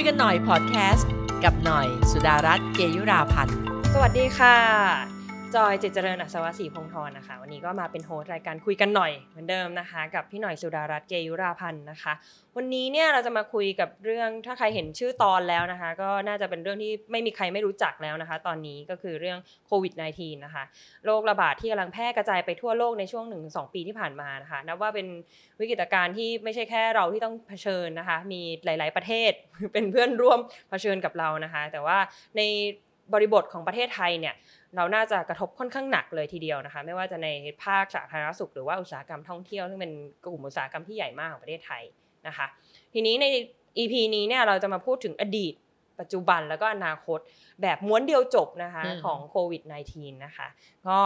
[0.00, 1.10] ยกันหน่อยพอดแคสต์
[1.44, 3.56] กับหน่อยสุดารัตน์เกยุราพันธ์
[3.92, 5.19] สวัสดีค่ะ
[5.56, 12.12] จอยเจเจริญอัศวศรีพงศ์ธรนะคะ วันนี้ก็มาเป็นโฮสต์รายการคุยกันหน่อยเหมือนเดิมนะคะ กับพี่หน่อยสุดารัตน์เกยุราพันธ์นะคะ
[12.56, 20.64] วันนี้เนี่ยเราจะมาคุยกับเรื่องถ้าใครเห็นชื่อตอนแล้วนะคะ ก็น่าจะเป็นเรื่องที่ไม่มีใครไม่รู้จักแล้วนะคะ ตอนนี้ก็คือเรื่องโควิด -19 นะคะ
[21.04, 25.06] โรคระบาดที่กำลังแพร่กระจายไปทั่วโลกในช่วง 1-2 ปีที่ผ่านมานะคะนับว่าเป็น
[25.60, 29.32] วิกฤตการณ์ที่ไม่ใช่แค่เราที่ต้องเผชิญนะคะ มีหลาย ๆประเทศ
[29.72, 30.38] เป็นเพื่อนร่วม
[30.70, 31.98] เผชิญกับเรานะคะ แต่ว่า
[32.38, 32.42] ใน
[33.14, 34.34] บริบทของประเทศไทยเนี่ย
[34.76, 37.28] เราน่าจะกระทบค่อนข้างหนักเลยทีเดียวนะคะ ไม่ว่าจะใน
[37.64, 39.92] ภาคสาธารณสุขหรือว่าอุตสาหกรรมท่องเที่ยวซึ่งเป็น
[40.24, 41.82] กลุ่มอุตสาหกรรมที่ใหญ่มากของประเทศไทย
[42.26, 42.46] นะคะ
[42.92, 43.26] ทีนี้ใน
[43.78, 45.54] EP นี้เนี่ยเราจะมาพูดถึงอดีต
[46.00, 47.18] ปัจจุบันแล้วก็อนาคต
[47.62, 50.46] แบบม้วนเดียวจบนะคะอืมของโควิด -19 นะคะ
[50.88, 50.98] ก็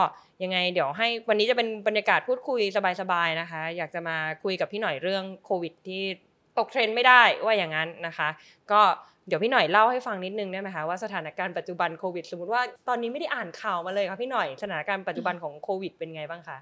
[0.43, 2.61] ยังไงเดี๋ยวให้วันนี้จะเป็นบรรยากาศพูดคุย
[3.01, 6.03] สบายๆนะคะ อยากจะมาคุยกับพี่หน่อยเรื่องโควิดที่
[6.59, 8.29] ตกเทรนด์ไม่ได้ว่าอย่างนั้นนะคะ
[8.73, 8.81] ก็
[9.27, 16.59] เดี๋ยวพี่หน่อยเล่าให้ฟังนิดนึงได้ไหมคะว่าสถานการณ์ปัจจุบันโควิด สมมติว่าตอนนี้ไม่ได้อ่านข่าวมาเลยค่ะพี่หน่อยสถานการณ์ปัจจุบันของโควิดเป็นไงบ้างคะ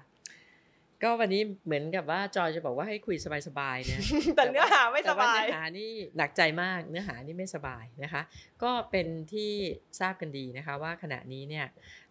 [1.03, 3.15] ก็วันนี้เหมือนกับว่าจอยจะบอกว่าให้คุย
[3.47, 3.99] สบายๆนะ
[4.35, 8.21] แต่เนื้อหาไม่สแต่ว่าบายเนื้อหานี่หนักใจมากเนื้อหานี่ไม่สบายนะคะ
[8.63, 9.51] ก็เป็นที่
[9.99, 11.65] ทราบกันดีนะคะ ว่าขณะนี้เนี่ย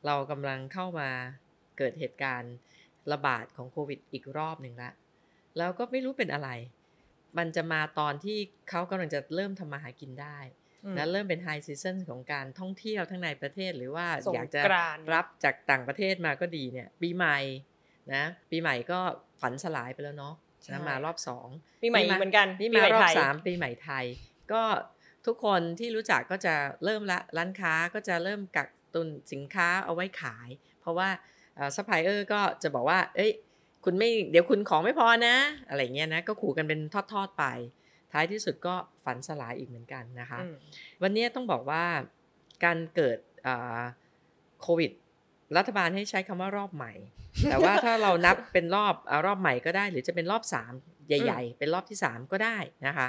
[0.06, 1.08] เรากำลังเข้ามา
[1.78, 2.54] เกิดเหตุการณ์
[3.12, 4.90] ระบาดของโควิดอีกรอบหนึ่งละ
[5.58, 6.48] แล้วก็ไม่รู้เป็นอะไร
[7.38, 8.38] มันจะมาตอนที่
[8.70, 10.38] เขากำลังจะเริ่มทำมาหากินได้
[10.84, 17.38] อืมนะเริ่มเป็นไฮซีซันของการท่องเที่ยวทั้งในประเทศหรือว่าสงอยากจะกรานต์รับจากต่างประเทศมาก็ดีเนี่ย ปีใหม่
[18.14, 19.00] นะปีใหม่ก็
[19.40, 20.34] ฝันสลายไปแล้วเนาะ
[20.72, 21.48] นะมารอบสอง
[21.82, 24.04] ปีใหม่อีกเหมือนกันนี่มาปีมาใหม่ไทยรอบสามปีใหม่ไทย
[24.52, 24.62] ก็
[25.26, 30.48] ทุกคนที่รู้จักก็จะเริ่มละร้านค้าก็จะเริ่มกักตุนสินค้าเอาไว้ขาย
[30.80, 31.08] เพราะว่า
[31.76, 33.32] ซัพพลายเออร์ก็จะบอกว่า เอ้ย
[33.84, 35.36] คุณไม่เดี๋ยวคุณของไม่พอนะ
[35.68, 36.80] อะไรเงี้ยนะก็ขู่กันเป็น
[37.12, 37.44] ทอดๆไป
[38.12, 40.54] ท้ายที่สุดก็ฝันสลายอีกเหมือนกันนะคะอืม
[41.02, 41.84] วันนี้ต้องบอกว่า
[42.64, 43.80] การเกิดอ่า
[44.62, 44.90] โควิด
[45.56, 46.92] รัฐบาลให้ใช้คำว่ารอบใหม่
[47.50, 50.42] แต่ว่าถ้าเรานับเป็นรอบอารอบใหม่ก็ได้ หรือจะเป็นรอบ
[50.76, 52.56] 3ใหญ่ ๆ เป็นรอบที่3ก็ได้
[52.86, 53.08] นะคะ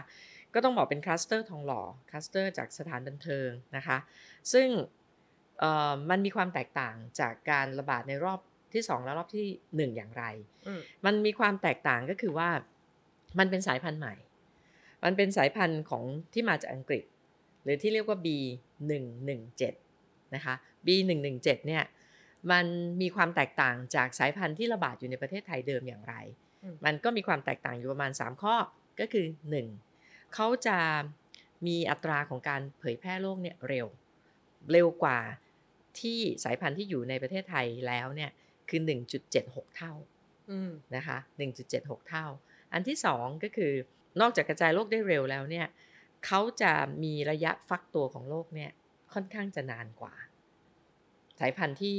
[0.54, 3.98] ก็ต้องบอกเป็นคลัสเตอร์ทองหล่อคลัสเตอร์จากสถานบันเทิงนะคะ
[4.54, 4.68] ซึ่ง
[5.60, 8.40] เอ่อมันมีความแตกต่างจากการระบาดในรอบ
[8.76, 9.46] ที่ 2 และรอบที่
[9.92, 10.24] 1 อย่างไร
[10.68, 12.50] อืมมันมีความแตกต่างก็คือว่า
[13.40, 14.14] มันเป็นสายพันธุ์ใหม่
[15.04, 16.04] มันเป็นสายพันธุ์ของ
[16.34, 17.04] ที่มาจากอังกฤษ
[17.64, 19.74] หรือที่เรียกว่า B117
[20.36, 20.54] นะคะ
[20.86, 21.84] B117 เนี่ย
[22.52, 22.66] มัน
[23.02, 26.16] มีความแตกต่างจากสายพันธุ์ที่ระบาดอยู่ในประเทศไทยเดิมอย่างไร
[26.64, 28.56] อืมมันก็มีความแตกต่างอยู่ประมาณ 3 ข้อ
[29.00, 29.26] ก็คือ
[29.82, 30.34] 1.
[30.34, 30.78] เขาจะ
[31.68, 33.88] มีอัตราของการเผยแพร่โรคเนี่ยเร็ว
[34.72, 35.20] เร็วกว่า
[36.00, 38.32] ที่สายพันธุ์ที่อยู่ในประเทศไทยแล้วเนี่ย
[38.74, 38.86] คือ
[39.30, 39.94] 1.76 เท่า
[40.52, 41.18] อืมนะคะ
[41.64, 42.26] 1.76 เท่า
[42.74, 43.72] อันที่2ก็คือ
[44.22, 45.68] นอกจากกระจายโรคได้เร็วแล้วเนี่ย
[46.26, 46.74] เขาจะ
[47.04, 48.72] มีระยะฟักตัวของโรคเนี่ย
[49.14, 50.14] ค่อนข้างจะนานกว่า
[51.40, 51.98] สายพันธุ์ที่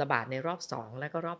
[0.00, 1.38] ระบาดในรอบ2แล้วก็รอบ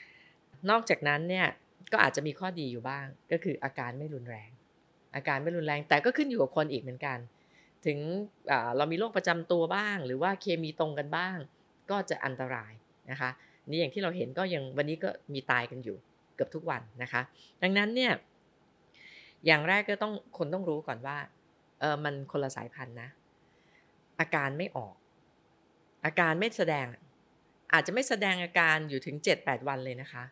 [0.00, 1.46] 1นอกจากนั้นเนี่ย
[1.92, 4.50] ก็อาจจะมีข้อดีอยู่บ้าง ก็คืออาการไม่รุนแรง
[5.14, 7.18] อาการไม่รุนแรงแต่ก็ขึ้นอยู่กับคนอีกเหมือนกัน
[7.86, 7.98] ถึง
[8.50, 11.36] อ่าเรามีโรคประจำตัวบ้าง หรือว่าเคมีตรงกันบ้าง
[11.90, 12.72] ก็จะอันตราย
[13.10, 13.30] นะคะ
[13.70, 15.96] นี่อย่างที่เราเห็นก็ยังวันนี้ก็มีตายกันอยู่
[16.34, 17.22] เกือบทุกวันนะคะ
[17.62, 18.12] ดังนั้นเนี่ย
[19.46, 21.16] อย่างแรกก็ต้องคนต้องรู้ก่อนว่า
[21.80, 23.08] เออมันคนละสายพันธุ์นะ
[24.20, 24.94] อาการไม่ออก
[26.04, 26.86] อาการไม่แสดง
[27.72, 30.24] อาจจะไม่แสดงอาการอยู่ถึง 7-8 วันเลยนะคะ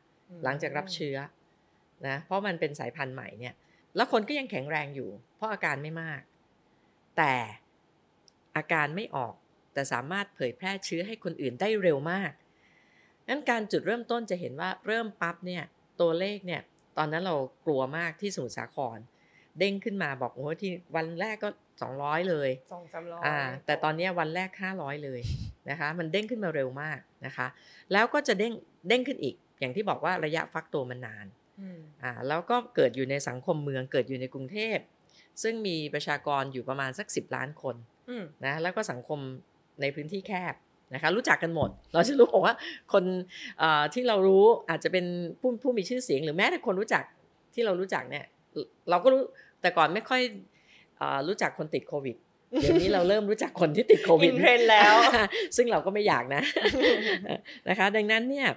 [0.45, 1.17] หลังจากรับเชื้อ
[2.07, 3.55] นะเพราะมันเป็นสายพันธุ์ใหม่เนี่ย
[3.97, 6.21] แล้วคนก็ยังแข็งแรงอยู่ เพราะอาการไม่มาก
[7.17, 7.35] แต่
[8.57, 9.35] อาการไม่ออก
[9.73, 12.31] แต่สามารถเผยแพร่เชื้อให้คนอื่นได้เร็วมาก
[13.31, 15.63] งั้นการจุดเริ่มต้นจะเห็นว่าเริ่มปั๊บเนี่ย
[16.01, 16.61] ตัวเลขเนี่ย
[16.99, 17.37] ตอนนั้นเรา
[17.67, 18.99] กลัวมากที่สมุทรสาคร
[19.59, 21.49] เด้งขึ้นมาบอกโอ้โหที่วันแรกก็
[21.91, 25.21] 200 เลยสองสามร้อยอ่าแต่ตอนเนี้ยวันแรก 500 เลย
[25.71, 27.47] นะคะ มันเด้งขึ้นมาเร็วมากนะคะ
[27.93, 28.53] แล้วก็จะเด้ง
[28.89, 31.27] เด้งขึ้นอีก อย่างที่บอกว่าระยะฟักตัวมันนาน
[31.61, 34.79] อืมอ่าแล้วก็เกิดอยู่ในสังคมเมืองเกิดอยู่ในกรุงเทพ
[35.43, 37.77] ซึ่งมีประชากรอยู่ประมาณสัก 10 ล้านคน
[38.09, 39.19] อืมนะแล้วก็สังคม
[39.81, 40.55] ในพื้นที่แคบ
[40.95, 42.55] นะคะรู้จักกันหมด เราจะรู้บอกว่า
[42.93, 43.05] คน
[43.59, 45.07] เอ่อที่เรารู้อาจจะเป็น
[45.41, 47.05] ผู้ผู้มีชื่อเสียง หรือแม้แต่คนรู้จัก
[47.55, 48.25] ที่เรารู้จักเนี่ย
[48.91, 49.23] เราก็รู้
[49.61, 50.21] แต่ก่อนไม่ค่อย
[50.99, 52.17] เออรู้จักคนติดโควิด
[52.61, 54.95] เดี๋ยวนี้เราเริ่มรู้จักคนที่ติดโควิอิดนเทรนด์แล้ว
[55.57, 56.43] ซึ่งเราก็ไม่อยากนะ
[57.69, 58.49] นะคะ ดังนั้นเนี่ย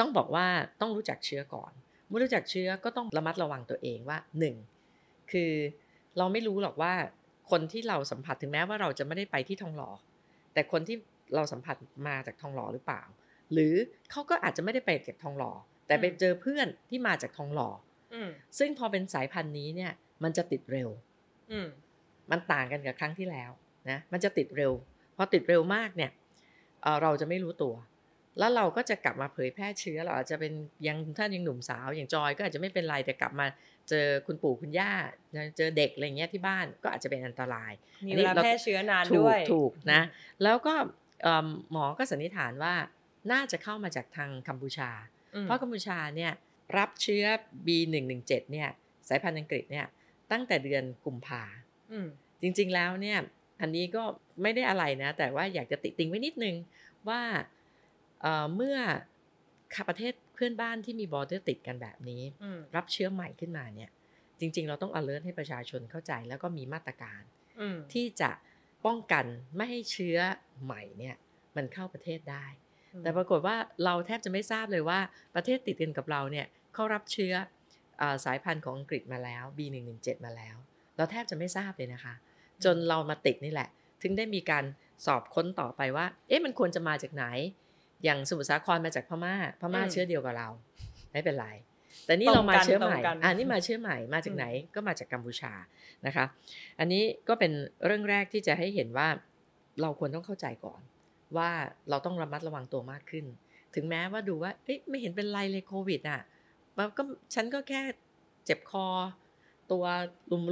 [0.00, 0.46] ต้องบอกว่า
[0.80, 1.72] ต้องรู้จักเชื้อก่อน
[2.08, 4.54] เมื่อรู้จักเชื้อก็ต้องระมัดระวังตัวเองว่าหนึ่ง
[5.32, 5.52] คือ
[6.18, 6.92] เราไม่รู้หรอกว่า
[7.50, 9.90] คนที่เราสัมผัสถึงแม้ว่าเราจะไม่ได้ไปที่ทองหล่อ
[10.54, 10.96] แต่คนที่
[11.34, 11.76] เราสัมผัส
[12.08, 13.02] มาจากทองหล่อหรือเปล่า
[13.52, 13.74] หรือ
[14.10, 15.52] เขาก็อาจจะไม่ได้ไปจากทองหล่อ
[15.86, 17.70] แต่ไปอืมเจอเพื่อนที่มาจากทองหล่อ
[18.14, 18.28] อืม
[18.58, 19.92] ซึ่งพอเป็นสายพันธุ์นี้เนี่ย
[20.24, 20.88] มันจะติดเร็ว
[21.52, 21.66] อืม
[22.30, 23.50] มันต่างกันกับครั้งที่แล้ว
[23.90, 24.72] นะมันจะติดเร็ว
[25.16, 26.10] พอติดเร็วมากเนี่ย
[26.82, 27.74] เอ่อเราจะไม่รู้ตัว
[28.38, 30.52] แล้วเราก็จะกลับมาเผยแพร่เชื้อเราอาจจะเป็น
[30.86, 33.46] ยังถ้ายังหนุ่มสาว อย่างจอยก็อาจจะไม่เป็นไรแต่กลับมา
[33.88, 34.92] เจอคุณปู่คุณย่า
[35.56, 37.72] เจอเด็กอะไรเงี้ยที่บ้านก็อาจจะเป็นอันตราย
[38.04, 40.02] มีอันเวนี้ลาเราแพร่เชื้อนานถูด้กวยถูกนะ
[40.42, 40.88] แล้วก็เอิ่ม
[41.70, 42.74] หมอก็สันนิษฐานว่า
[43.32, 44.90] น่าจะเข้ามาจากทางกัมพูชา
[45.34, 46.32] อืมเพราะกัมพูชาเนี่ย
[46.78, 47.24] รับเชื้อ
[47.66, 48.68] B117 เนี่ย
[49.08, 49.86] สายพันธุ์อังกฤษเนี่ย
[50.32, 51.42] ตั้งแต่เดือนกุมภา
[51.92, 52.06] อืม
[52.42, 53.18] จริงๆแล้วเนี่ย
[53.60, 54.02] อันนี้ก็
[54.42, 56.56] ไม่ได้อะไรนะ แต่ว่าอยากจะติติงไว้นิดนึง
[57.08, 57.22] ว่า
[58.20, 58.78] เอ่อเมื่อ
[59.88, 63.90] ประเทศเพื่อนบ้านที่มีบอร์เดอร์ติดกันแบบนี้อืมรับเชื้อใหม่ขึ้นมาเนี่ย
[64.40, 67.22] จริง ๆ เราต้อง alert ให้ประชาชนเข้าใจแล้วก็มีมาตรการ
[67.60, 68.30] อืมที่จะ
[68.86, 69.24] ป้องกัน
[69.56, 70.18] ไม่ให้เชื้อ
[70.64, 71.16] ใหม่เนี่ย
[71.56, 72.46] มันเข้าประเทศได้
[73.02, 74.98] แต่ปรากฏว่าเราแทบจะไม่ทราบเลยว่า
[75.34, 77.34] ประเทศติดกันกับเราเนี่ยเขารับเชื้อ
[78.00, 80.56] อาสายพันธุ์ของอังกฤษมาแล้ว B117 มาแล้ว
[80.96, 82.14] เราแทบจะไม่ทราบเลยนะคะ
[82.64, 83.68] จนเรามาติดนี่แหละ
[84.02, 84.64] ถึงได้มีการ
[85.06, 87.24] สอบค้นต่อไปว่า เอ๊ะมันควรจะมาจากไหน
[88.04, 90.48] อย่างสมุทรสาครมาจากพม่า พม่าอืมเชื้อเดียวกับเรา
[91.12, 91.48] ไม่เป็นไร
[92.06, 95.52] แต่นี่ตรเรางมากันเชื้อใหม่ตรงกันอ่านี่มาเชื้อใหม่มาจากอืมไหนก็มาจากกัมพูชา
[96.06, 96.24] นะคะ
[96.78, 97.52] อันนี้ก็เป็น
[97.86, 99.08] เรื่องแรกที่จะให้เห็นว่า
[99.80, 100.80] เราควรต้องเข้าใจก่อน
[101.36, 101.50] ว่า
[101.90, 103.24] เราต้องระมัดระวังตัวมากขึ้น
[103.74, 106.20] ถึงแม้ว่าดูว่าเอ๊ะไม่เห็นเป็นไรเลยโควิดอะ
[106.78, 107.02] มันก็
[107.34, 107.82] ฉันก็แค่
[108.44, 108.86] เจ็บคอ
[109.72, 109.84] ตัว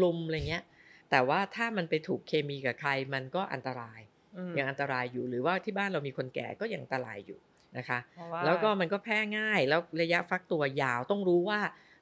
[0.02, 0.64] ลุมๆอะไรเงี้ย
[1.10, 4.00] แต่ว่าถ้ามันไปถูกเคมีกับใครมันก็อันตราย
[4.36, 7.38] อืมยังอันตรายอยู่หรือว่าที่บ้านเรามีคนแก่ก็ยังอันตรายอยู่
[7.78, 11.60] นะคะเพราะาแล้วก็มันก็แพร่ง่ายแล้วระยะฟักตัวยาวต้องรู้ว่า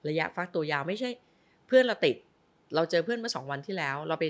[0.09, 1.11] ระยะฟักตัวยาวไม่ใช่
[1.67, 2.17] เพื่อนเราติด
[2.75, 4.25] เราเจอเพื่อนเมื่อสองวันที่แล้ว เราไป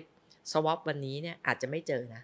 [0.52, 2.22] สวอปวันนี้เนี่ยอาจจะไม่เจอนะ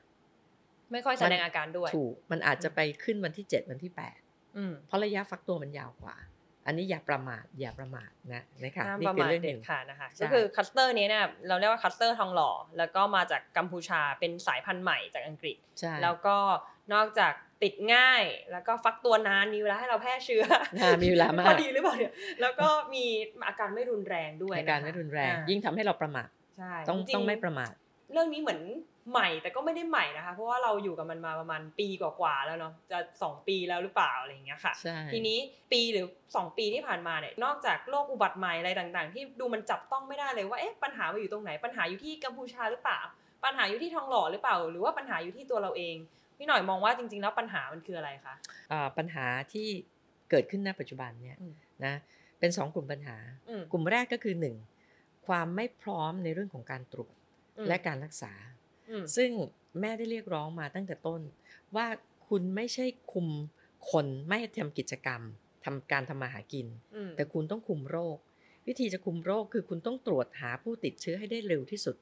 [0.92, 4.18] ไม่ค่อยแสดงอาการด้วยถูกมันอาจจะไปขึ้นวันที่เจ็ดวันที่แปด
[4.56, 6.16] อืมเพราะระยะฟักตัวมันยาวกว่า
[6.66, 16.36] อันนี้อย่าประมาทอย่าประมาทนะนะคะห้ามนี่ประคือมาทเรื่องหเด็นึ่ดงขาดนะคะใช่ก็คือคัสเตอร์นี้เนี่ยเราเรียกว่าคัสเตอร์ทองหล่อ แล้วก็มาจากกัมพูชาเป็นสายพันธุ์ใหม่จากอังกฤษใช่แล้วก็
[16.94, 17.32] นอกจาก
[17.62, 18.22] ติดง่าย
[18.52, 20.44] แล้วก็ฟักตัวนานมีเวลาให้เราแพร่เชื้อ
[20.82, 23.04] อ่ามีเวลามากพอดีหรือเปล่าเนี่ยแล้วก็มี
[23.46, 26.28] อาการไม่รุนแรงด้วยอาการะคะไม่รุนแรงอ่ายิ่งทำให้เราประมาท
[26.58, 27.72] ใช่ต้องจริๆต้องไม่ประมาท
[28.12, 28.60] เรื่องนี้เหมือน
[29.10, 35.38] ใหม่แต่ก็ไม่ได้ใหม่นะคะ เพราะว่าเราอยู่กับมันมาประมาณปีกว่าๆแล้วเนาะจะสองปีแล้วหรือเปล่าอะไรอย่างเงี้ยค่ะใช่ทีนี้
[35.72, 43.00] ปีหรือ 2 ปีที่ผ่านมาเนี่ยนอกจากโรคอุบัติใหม่อะไรต่างๆ ที่ดูมันจับต้องไม่ได้เลยว่าเอ๊ะปัญหามันอยู่ตรงไหนปัญหาอยู่ที่กัมพูชาหรือเปล่า
[43.44, 45.96] ปัญหาอยู่ที่ทองหล่อหรือเปล่า หรือว่าปัญหาอยู่ที่ตัวเราเอง
[46.38, 48.34] พี่หน่อยมองว่าจริง ๆ แล้วปัญหามันคืออะไรคะ
[48.72, 49.68] อ่าปัญหาที่
[50.30, 51.52] เกิดขึ้นณปัจจุบันเนี่ยอืม
[51.84, 51.94] นะ
[52.40, 53.16] เป็นสองกลุ่มปัญหา
[53.48, 54.56] อืมกลุ่มแรกก็คือหนึ่ง
[55.26, 57.14] ความไม่พร้อมในเรื่องของการตรวจ
[57.58, 58.63] อืมและการรักษาอืม
[59.16, 59.30] ซึ่ง
[59.80, 61.20] แม่ได้เรียกร้องมาตั้งแต่ต้น
[61.76, 61.86] ว่า
[62.28, 63.28] คุณไม่ใช่คุม
[63.90, 65.22] คนไม่ให้ทำกิจกรรม
[65.64, 68.18] ทำการทำมาหากินอืมแต่คุณต้องคุมโรค
[68.66, 71.96] วิธีจะคุมโรคคือคุณต้องตรวจหาผู้ติดเชื้อให้ได้เร็วที่สุด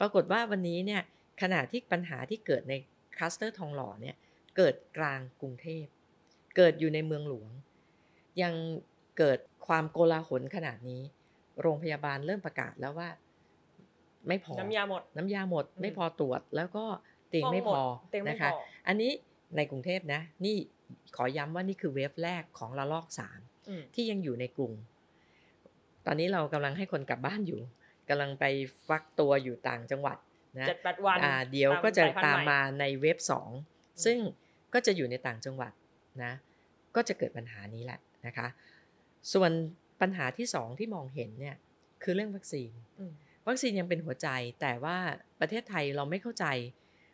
[0.00, 1.02] ปรากฏว่าวันนี้เนี่ย
[1.42, 2.74] ขณะที่ปัญหาที่เกิดใน
[3.16, 4.16] คลัสเตอร์ทองหล่อเนี่ย
[4.56, 5.84] เกิดกลางกรุงเทพ
[6.56, 7.50] เกิดอยู่ในเมืองหลวง
[8.42, 8.54] ยัง
[9.18, 11.02] เกิดความโกลาหลขนาดนี้
[11.60, 13.08] โรงพยาบาลเริ่มประกาศแล้วว่า
[14.28, 16.84] ไม่พอ น้ำยาหมด น้ำยาหมดอืมไม่พอตรวจ แล้วก็
[17.28, 17.80] เตียงไม่พอ
[18.10, 18.58] เตียงไม่นะคะพอ
[18.88, 19.10] อันนี้
[19.56, 20.56] ในกรุงเทพนะ นี่
[21.16, 24.72] ขอย้ำว่านี่คือเวฟแรกของระลอกสามอืมที่ยังอยู่ในกรุง
[26.06, 27.60] ตอนนี้เรากำลังให้คนกลับบ้านอยู่
[28.08, 28.44] กำลังไป
[28.88, 30.16] ฟักตัวอยู่ต่างจังหวัด
[30.58, 33.50] นะเจ็ดแปดวันอ่าเดี๋ยวก็จะสยพันธุ์ตามใหมาในเว็บสอง
[34.04, 34.18] ซึ่ง
[34.74, 35.72] ก็จะอยู่ในต่างจังหวัด
[36.22, 36.32] นะ
[36.96, 38.46] ก็จะเกิดปัญหานี้แหละนะคะ
[39.32, 39.50] ส่วน
[40.00, 41.56] ปัญหาที่สองที่มองเห็นเนี่ย
[42.02, 43.12] คือเรื่องวัคซีนอืม
[43.48, 44.28] วัคซีนยังเป็นหัวใจ
[44.60, 44.96] แต่ว่า
[45.40, 46.46] ประเทศไทยเราไม่เข้าใจ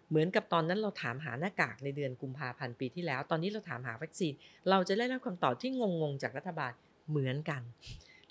[0.09, 4.33] เหมือนกับตอนนั้นเราถามหาหน้ากากในเดือนกุมภาพันธ์ปีที่แล้ว ตอนนี้เราถามหาวัคซีน
[4.71, 6.73] เราจะได้รับคำตอบที่งงๆจากรัฐบาล
[7.11, 7.63] เหมือนกัน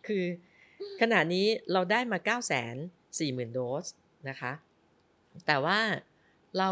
[0.07, 0.23] คือ
[1.01, 2.39] ขณะนี้เราได้มา9 4 0
[3.19, 3.85] 0 0 0 โดส
[4.29, 4.51] นะคะ
[5.47, 5.79] แต่ว่า
[6.59, 6.69] เรา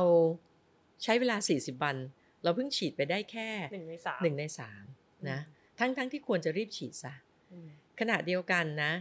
[1.03, 1.95] ใช้เวลา 40 วัน
[2.43, 4.83] เราเพิ่งฉีดไปได้แค่หนึ่งในสามหนึ่งในสาม
[5.29, 5.39] นะ
[5.79, 7.13] ทั้งทั้งที่ควรจะรีบฉีดซะ
[7.51, 8.91] อืมขณะเดียวกันนะ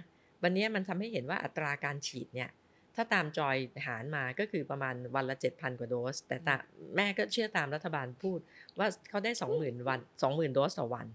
[0.42, 2.50] วันนี้มันทำให้เห็นว่าอัตราการฉีดเนี่ย
[2.94, 3.56] ถ้าตามจอย
[3.86, 6.56] หารมาก็คือประมาณวันละ 7,000 กว่าโดส แต่ตา
[6.96, 8.38] แม่ก็เชื่อตามรัฐบาลพูด
[8.78, 11.06] ว่าเขาได้ 20,000 วัน 20,000 โดสต่อวัน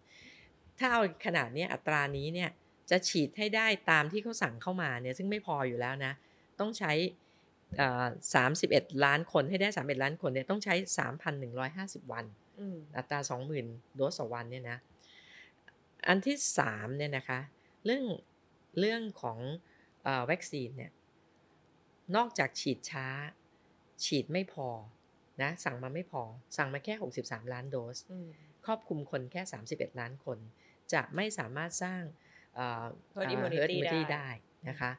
[0.79, 2.50] ถ้าเอาขนาดเนี้ยอัตรานี้เนี่ย
[2.91, 6.13] จะฉีดให้ได้ตามที่เขาสั่งเข้ามาเนี่ยซึ่งไม่พออยู่แล้วนะ
[6.60, 6.91] ต้องใช้
[7.77, 8.07] เอ่อ
[8.53, 10.75] 31 ล้านคนให้ได้ 31 ล้านคนเนี่ยต้องใช้
[12.03, 12.25] 3,150 วัน
[12.60, 13.19] อืมอัตรา
[13.57, 14.77] 20,000 โดสต่อวันเนี่ยนะ
[16.07, 17.39] อันที่สามเนี่ยนะคะ
[17.86, 18.03] เรื่อง
[18.79, 19.39] เรื่องของ
[20.03, 20.91] เออวัคซีนเนี่ย
[22.15, 23.07] นอกจากฉีดช้า
[24.05, 24.67] ฉีดไม่พอ
[25.41, 26.22] นะสั่งมาไม่พอ
[26.57, 26.93] สั่งมาแค่
[27.24, 28.27] 63 ล้านโดสอืม
[28.65, 29.41] ครอบคลุมคนแค่
[29.72, 30.38] 31 ล้านคน
[30.93, 32.01] จะไม่สามารถสร้าง
[32.55, 34.29] เอ่อ Herd เอ่อ immunity herd immunity ได้ได้
[34.69, 34.91] นะคะ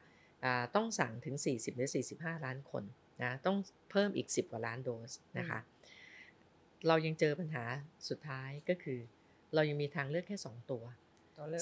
[0.43, 2.83] อ่าต้องสั่งถึง 40 หรือ 45 ล้านคน
[3.23, 3.57] นะต้อง
[3.91, 5.59] เพิ่มอีก 10 กว่าล้านโดสนะคะ
[6.87, 7.63] เรายังเจอปัญหา
[8.09, 8.99] สุดท้ายก็คือ
[9.53, 11.08] เรายังมีทางเลือกแค่ 2 ตัวตัวเลือก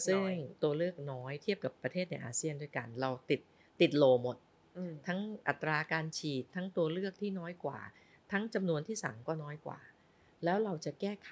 [0.07, 3.41] ซึ่งน้อยตัวเลือกน้อยเทียบกับประเทศในอาเซียนด้วยกัน เราติด
[3.81, 4.37] ติดโลหมด
[4.77, 7.79] อืมทั้งอัตราการฉีดทั้งตัวเลือกที่น้อยกว่า
[8.31, 9.79] ทั้งจำนวนที่สั่งก็น้อยกว่า
[10.43, 11.29] แล้วเราจะแก้ไข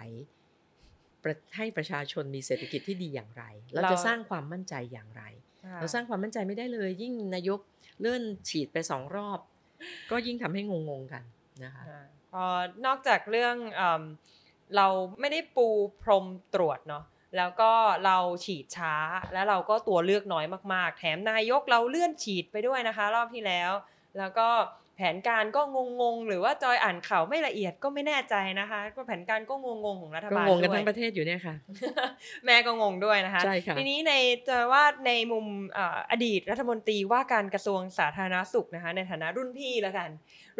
[1.24, 5.24] ประให้ประชาชนมีเศรษฐกิจที่ดีอย่างไร เราจะสร้างความมั่นใจอย่างไร
[5.66, 7.60] ค่ะเราสร้างความมั่นใจไม่ได้เลย ยิ่งนายก
[8.00, 9.40] เลื่อนฉีดไปสองรอบ
[10.12, 11.24] ก็ยิ่งทำให้งงๆกัน
[11.64, 12.44] นะคะอ่าพอ
[12.86, 14.04] นอกจากเรื่องเอม
[14.76, 14.88] เรา
[15.20, 15.68] ไม่ได้ปู
[16.02, 17.04] พรมตรวจเนาะ
[17.38, 17.72] แล้วก็
[18.06, 18.96] เราฉีดช้า
[19.34, 23.72] แล้วเราก็ตัวเลือกน้อยมาก ๆ แถมนายกเราเลื่อนฉีดไปด้วยนะคะ รอบที่แล้ว
[24.18, 24.48] แล้วก็
[24.98, 25.62] แผนการก็
[26.02, 31.56] งงๆ หรือว่าจอยอ่านข่าวไม่ละเอียดก็ไม่แน่ใจนะคะ ก็แผนการก็งงๆของรัฐก็บาลงงกันด้วยทั้งประเทศอยู่เนี่ยค่ะ
[32.46, 34.14] แม่ก็งงด้วยนะคะใช่ค่ะทีนี้ใน
[34.48, 40.10] จะว่าในมุมเอ่ออดีตรัฐมนตรีว่าการกระทรวงสาธารณสุขนะคะ ในฐานะรุ่นพี่แล้วกัน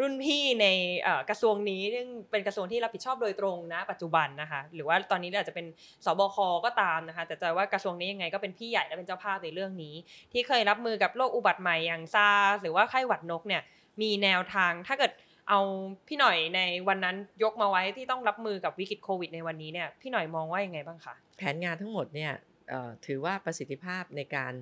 [0.00, 0.66] รุ่นพี่ใน
[1.02, 5.66] เอ่อกระทรวงนี้ซึ่งเป็นกระทรวงที่รับผิดชอบโดยตรงนะ ปัจจุบันนะคะ หรือว่าตอนนี้อาจจะเป็น
[6.04, 9.94] สบคก็ตามนะคะ แต่จะว่ากระทรวงนี้ยังไงก็เป็นพี่ใหญ่และเป็นเจ้าภาพในเรื่องนี้
[10.32, 13.62] ที่เคยรับมือกับโรคอุบัติใหม่อย่างซาร์หรือว่าไข้หวัดนกเนี่ย
[14.02, 15.12] มีแนวทาง ถ้าเกิด
[15.48, 15.60] เอา
[16.06, 22.32] พี่หน่อยในวันนั้นยกมาไว้ที่ต้องรับมือกับวิกฤตโควิดในวันนี้เนี่ยพี่หน่อยมองว่ายังไงบ้างคะแผนงานทั้งหมดเนี่ย
[22.68, 24.52] เอ่อถือว่าประสิทธิภาพในการ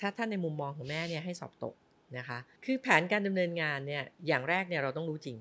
[0.00, 1.74] ถ้าท่านในมุมมองของแม่เนี่ยให้สอบตก
[2.18, 5.36] นะคะคือแผนการดำเนินงานเนี่ยอย่างแรกเนี่ยเราต้องรู้จริง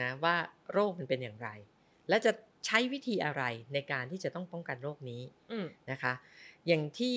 [0.00, 0.34] นะว่า
[0.72, 1.48] โรคมันเป็นอย่างไร
[2.08, 2.32] และจะ
[2.66, 3.42] ใช้วิธีอะไร
[3.74, 6.12] ในการที่จะต้องป้องกันโรคนี้อืมนะคะ
[6.66, 7.16] อย่างที่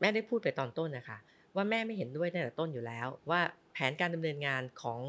[0.00, 1.18] แม่ได้พูดไปตอนต้นนะคะ
[1.56, 3.40] ว่าแม่ไม่เห็นด้วยตั้งแต่ต้นอยู่แล้ว ว่า
[3.72, 5.00] แผนการดำเนินงานของ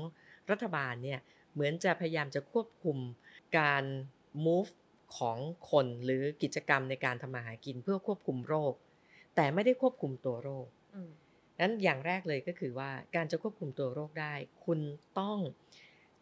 [0.51, 1.19] รัฐบาลเนี่ย
[1.53, 2.97] เหมือนจะพยายามจะควบคุม
[3.57, 3.83] การ
[4.45, 4.71] move
[5.17, 5.37] ของ
[5.71, 8.73] คนหรือกิจกรรมในการทำมาหากินเพื่อควบคุมโรค
[9.35, 11.09] แต่ไม่ได้ควบคุมตัวโรคอืม
[11.59, 14.33] นั้นอย่างแรกเลยก็คือว่าการจะควบคุมตัวโรคได้
[14.65, 14.79] คุณ
[15.19, 15.39] ต้อง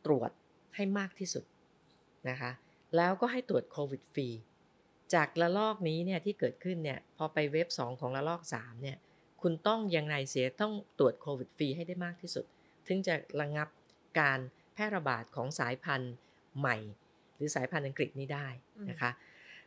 [0.06, 0.32] ตรวจ
[0.76, 1.46] ให้มากที่สุด
[2.30, 2.52] นะคะ
[2.98, 4.30] แล้วก็ให้ตรวจโควิดฟรี
[5.14, 8.98] จากระลอกนี้เนี่ยที่เกิดขึ้นเนี่ยพอไปเว็บ 2 ของระลอก 3 เนี่ย
[9.48, 12.46] คุณต้องยังไงเสียต้องตรวจโควิดฟรีให้ได้มากที่สุด
[12.88, 13.68] ถึงจะระงับ
[14.20, 14.40] การ
[14.74, 16.14] แพร่ระบาดของสายพันธุ์
[16.60, 16.78] ใหม่
[17.36, 18.48] หรือสายพันธุ์อังกฤษนี้ได้
[18.90, 19.12] นะคะ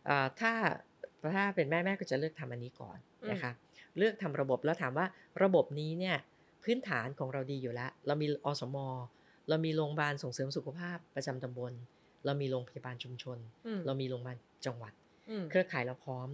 [0.07, 0.53] เอ่อถ้า
[1.35, 2.99] ถ้าเป็นแม่แม่ก็จะเลือกทำอันนี้ก่อน
[3.31, 3.53] นะคะ
[3.99, 5.07] เลือกทำระบบแล้วถามว่า
[5.43, 6.17] ระบบนี้เนี่ย
[6.65, 8.77] พื้นฐานของเราดีอยู่แล้ว เรามีอสม
[9.49, 11.73] เรามีโรงพยาบาลส่งเสริมสุขภาพประจำตำบล
[12.25, 14.93] เรามีโรงพยาบาลชุมชนอืมเรามีโรงพยาบาลจังหวัด
[15.31, 16.29] อืมเครือข่ายเราพร้อม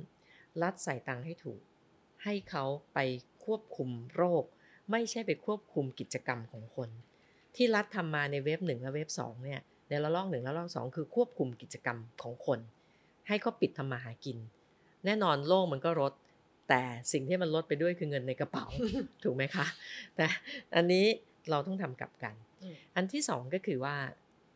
[0.62, 1.60] รัฐใส่ตังค์ให้ถูก
[2.24, 2.98] ให้เขาไป
[3.46, 4.44] ควบคุมโรค
[4.90, 6.88] ไม่ใช่ไปควบคุมกิจกรรมของคน
[7.56, 12.58] ที่รัฐทำมาในเว็บหนึ่งและเว็บสองเนี่ยในระลอกหนึ่งและระลอกสองคือควบคุมกิจกรรมของคน
[13.28, 14.38] ให้เขาปิดทำมาหากิน
[15.04, 16.12] แน่นอนโลกมันก็ลด
[16.68, 16.82] แต่
[17.12, 18.66] สิ่งที่มันลดไปด้วยคือเงินในกระเป๋า
[19.24, 19.66] ถูกไหมคะ
[20.16, 20.26] แต่
[20.76, 21.06] อันนี้
[21.50, 23.96] เราต้องทำกลับกันอืมอันที่สองก็คือว่า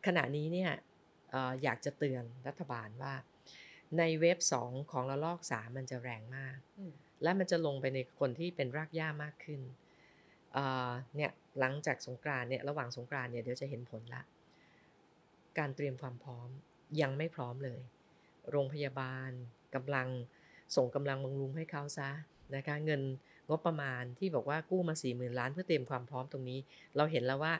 [0.05, 0.71] ขณะนี้เนี่ย
[1.31, 3.13] เอ่ออยากจะเตือนรัฐบาลว่า
[3.97, 9.61] ในเว็บสองของระลอกสามมันจะแรงมากอืม และมันจะลงไปในคนที่เป็นรากหญ้ามากขึ้น
[10.53, 14.21] เอ่อเนี่ยหลังจากสงกรานต์เนี่ยระหว่างสงกรานต์เนี่ยเดี๋ยวจะเห็นผลละ
[15.57, 16.49] การเตรียมความพร้อม
[17.01, 17.79] ยังไม่พร้อมเลย
[18.51, 19.29] โรงพยาบาล
[19.75, 20.07] กำลัง
[20.75, 22.09] ส่งกำลังบำรุงให้เขาซะ
[22.55, 23.01] นะคะเงิน
[23.49, 26.59] งบประมาณที่บอกว่ากู้มา4ี่หมื่นล้านเพื่อเตรียมความพร้อมตรงนี้
[26.95, 27.53] เราเห็นแล้วว่า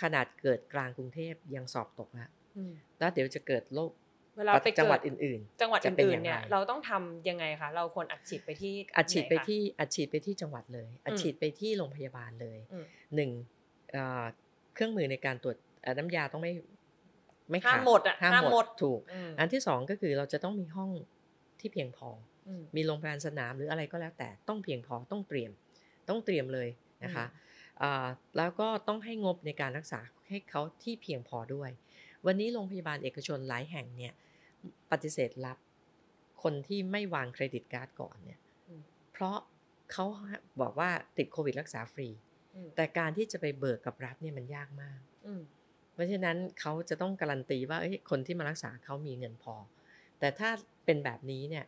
[0.00, 3.90] ขนาดเกิดกลางกรุงเทพยังสอบตกละอืมแล้วเดี๋ยวจะเกิดโรค
[4.36, 13.30] เวลาไปจังหวัดเกิอื่นจังหวัดจะเป็นอื่อนย่างๆเนี่ยไรเราต้องทำยังไงคะเราควรอัดฉีดไปที่ๆอัดฉีดไปหนคะที่อัดฉีดไปที่จังหวัดเลย อัดอืมฉีดไปที่โรงพยาบาลเลยอืมหนึ่ง
[13.92, 14.24] เอ่อ
[14.74, 16.52] เครื่องมือในการตรวจเอ่อน้ำยาต้องไม่
[17.50, 20.90] ไม่ห้ามขาดหมดอะห้ามห้ามหหมมดดถูกอืมอันที่สองก็คือเราจะต้องมีห้อง
[21.60, 22.08] ที่เพียงพอ
[22.48, 25.50] อืมมีโรงพยาบาลสนามหรืออะไรก็แล้วแต่ต้องเพียงพอต้องเตรียม
[26.08, 26.68] ต้องเตรียมเลย
[27.04, 27.26] นะคะ
[27.82, 31.70] อ่าแล้วก็ต้องให้งบในการรักษาให้เขาที่เพียงพอด้วย
[32.26, 34.12] วันนี้โรงพยาบาลเอกชนหลายแห่งเนี่ย
[34.90, 35.58] ปฏิเสธรับ
[36.42, 39.36] คนที่ไม่วางเครดิตการ์ดก่อนเนี่ยอืมเพราะ
[39.92, 40.04] เขา
[40.60, 42.08] บอกว่าติดโควิดรักษาฟรี
[42.54, 45.42] อืมแต่การที่จะไปเบิกกับรัฐเนี่ยมันยากมากอืม
[45.92, 49.54] เพราะฉะนั้นเขาจะต้องการันตีว่าเอ้ยคนที่มารักษาเขามีเงินพอ
[50.18, 50.50] แต่ถ้า
[50.84, 51.64] เป็นแบบนี้เนี่ย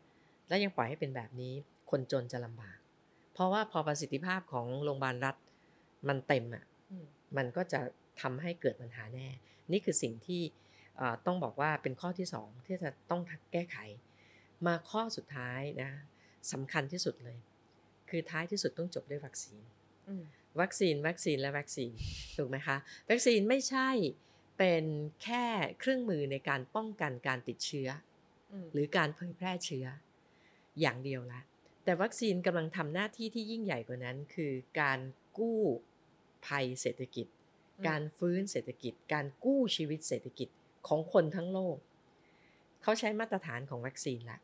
[0.49, 1.53] แล้วยังปล่อยให้เป็นแบบนี้
[1.91, 2.79] คนจนจะลำบาก
[3.35, 5.37] เพราะว่าพอประสิทธิภาพของโรงพยาบาลรัฐ
[6.09, 7.05] มันเต็มอะอืม
[7.37, 7.81] มันก็จะ
[8.21, 9.29] ทำให้เกิดปัญหาแน่
[9.73, 10.66] นี่คือสิ่งที่เอ่อ
[11.27, 13.23] ต้องบอกว่าเป็นข้อที่สองที่จะต้อง
[13.53, 13.79] แก้ไข
[14.67, 15.91] มาข้อสุดท้ายนะ
[16.53, 17.39] สำคัญที่สุดเลย
[18.11, 19.63] คือท้ายที่สุดต้องจบด้วยวัคซีน
[20.09, 20.25] อืม
[20.61, 21.93] วัคซีนวัคซีนและวัคซีน
[22.37, 22.77] ถูกไหมคะ
[23.11, 23.89] วัคซีนไม่ใช่
[24.59, 24.85] เป็น
[25.23, 25.45] แค่
[25.81, 27.89] เครื่องมือในการป้องกันการติดเชื้อ
[28.53, 29.87] อืมหรือการเผยแพร่เชื้อ
[30.81, 31.41] อย่างเดียวละ
[31.85, 34.99] แต่วัคซีนกำลังทำหน้าที่ที่ยิ่งใหญ่กว่านั้น คือการ
[35.39, 35.61] กู้
[36.47, 37.27] ภัยเศรษฐกิจ
[37.89, 40.56] การฟื้นเศรษฐกิจ การกู้ชีวิตเศรษฐกิจของ
[41.13, 41.77] คนทั้งโลก
[42.83, 44.39] เขาใช้มาตรฐานของวัคซีนละ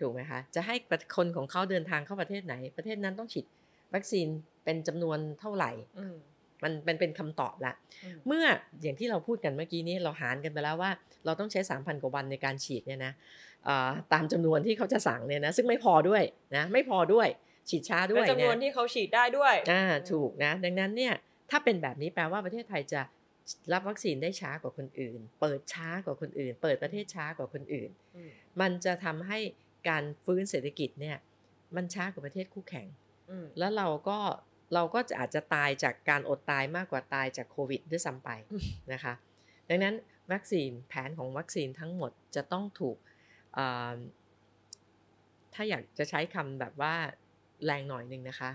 [0.00, 0.74] ถูกไหมคะ จะให้
[1.16, 3.46] คนของเขาเดินทางเข้าประเทศไหน ประเทศนั้นต้องฉีด
[3.94, 4.26] วัคซีน
[4.64, 5.70] เป็นจำนวนเท่าไหร่
[6.64, 7.72] มันเป็นเป็นคำตอบละ
[8.26, 8.44] เมื่อ
[8.82, 10.90] อย่างที่เราพูดกันเมื่อกี้นี้เราหารกันไปแล้วว่า
[11.24, 13.12] เราต้องใช้ 3,000 กว่าวันในการฉีดเนี่ยนะ
[14.12, 16.22] ตามจำนวนที่เขาจะสั่งเนี่ยนะซึ่งไม่พอด้วย
[16.56, 17.28] นะไม่พอด้วย
[17.68, 21.14] ฉีดช้าด้วยจำนวนที่เขาฉีดได้ด้วยอ่าถูกนะ ดังนั้นเนี่ย
[21.50, 23.00] ถ้าเป็นแบบนี้แปลว่าประเทศไทยจะ
[23.72, 27.90] รับวัคซีนได้ช้ากว่าคนอื่น เปิดช้ากว่าคนอื่น เปิดประเทศช้ากว่าคนอื่น
[28.60, 29.38] มันจะทำให้
[29.88, 31.18] การฟื้นเศรษฐกิจเนี่ย
[31.76, 32.86] มันช้ากว่าประเทศคู่แข่ง
[33.58, 34.18] แล้วเราก็
[34.74, 38.30] เราก็จะอาจจะตายจากการอดตายมากกว่าตายจากโควิดด้วยซ้ำไป
[38.92, 39.14] นะคะ
[39.68, 39.94] ดังนั้น
[40.32, 42.96] วัคซีนแผนของวัคซีนทั้งหมดจะต้องถูก
[45.54, 46.94] ถ้าอยากจะใช้คำแบบว่า
[47.64, 48.50] แรงหน่อยหนึ่งนะคะ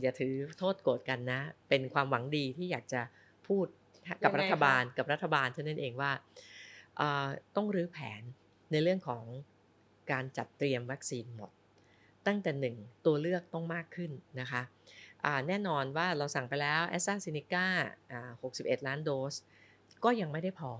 [0.00, 3.02] อย่าถือโทษโกรธกันนะ เป็นความหวังดีที่อยากจะ
[3.46, 3.66] พูด
[4.24, 6.12] กับรัฐบาลกับรัฐบาลเท่านั้นเองว่า
[7.56, 8.22] ต้องรื้อแผน
[8.72, 9.22] ในเรื่องของ
[10.12, 11.50] การจัดเตรียมวัคซีนหมด
[12.26, 14.62] ตั้งแต่หนึ่งตัวเลือกต้องมากขึ้นนะคะ
[15.48, 17.66] แน่นอนว่าเราสั่งไปแล้วแอสตราเซเนกา
[18.24, 19.34] 61 ล้านโดส
[20.04, 20.70] ก็ยังไม่ได้พอ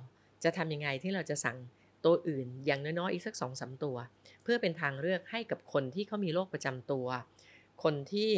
[0.44, 1.58] จะทำยังไงที่เราจะสั่ง
[2.04, 3.96] ตัวอื่นอย่างน้อยๆอีกสักสองสาตัว
[4.42, 7.06] เพื่อเป็นทางเลือกให้กับคนที่เขามีโรคประจำตัว
[7.82, 8.30] คนที่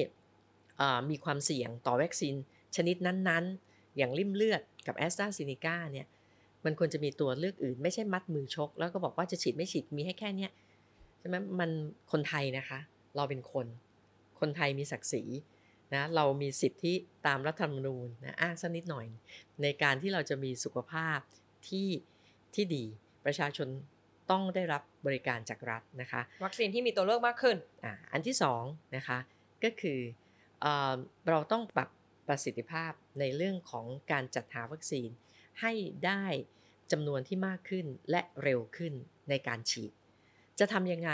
[1.10, 2.34] มีความเสี่ยงต่อวัคซีน
[2.76, 3.65] ชนิดนั้นๆ
[3.96, 6.06] อย่างริ่มเลือดกับแอสตราเซเนกาเนี่ย
[6.64, 10.50] มันควรจะมีตัวเลือกอื่น ไม่ใช่มัดมือชก แล้วก็บอกว่าจะฉีดไม่ฉีดมีให้แค่เนี้ย
[11.18, 11.70] ใช่ไหมมัน
[12.12, 12.78] คนไทยนะคะ
[13.16, 13.66] เราเป็นคน
[14.40, 15.22] คนไทยมีศักดิ์ศรี
[15.94, 16.94] นะเรามีสิทธิ
[17.26, 19.06] ตามรัฐธรรมนูญนะอ้างสักนิดหน่อย
[19.62, 21.18] ในการที่เราจะมีสุขภาพ
[21.68, 21.88] ที่
[22.54, 22.84] ที่ดี
[23.24, 23.68] ประชาชน
[24.30, 29.18] ต้องได้รับบริการจากรัฐนะคะ วัคซีนที่มีตัวเลือกมากขึ้นอ่าอันที่2นะคะ
[29.64, 30.00] ก็คือ
[30.60, 30.66] เอ
[31.28, 31.88] เราต้องปรับ
[32.28, 35.08] ประสิทธิภาพในเรื่องของการจัดหาวัคซีน
[35.60, 35.72] ให้
[36.06, 36.24] ได้
[36.92, 38.92] จำนวนที่มากขึ้นและเร็วขึ้น
[39.30, 39.92] ในการฉีด
[40.58, 41.12] จะทำยังไง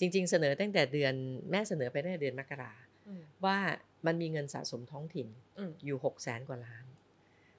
[0.00, 1.14] จริง ๆ เสนอตั้งแต่เดือน
[1.50, 2.72] แม่เสนอไปตั้งแต่เดือนมกรา
[3.44, 3.58] ว่า
[4.06, 5.28] มันมีเงินสะสมท้องถิ่น
[5.84, 6.84] อยู่หกแสนกว่าล้าน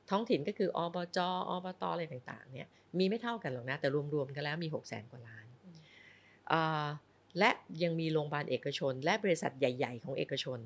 [0.10, 1.30] ท้องถิ่นก็คืออบจอ
[1.66, 2.68] บตอะไรต่างๆเนี่ย
[2.98, 5.46] มีไม่เท่ากันหรอกนะแต่รวมๆกันแล้วมีหกแสนกว่าล้าน
[7.40, 7.52] และ
[7.84, 10.60] ยังมีโรงพยาบาลเอกชน และบริษัทใหญ่ ๆ ของเอกชน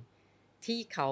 [0.66, 1.10] ที่เขา